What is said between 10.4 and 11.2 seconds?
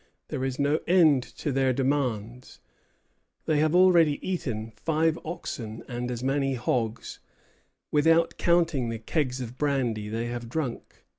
drunk.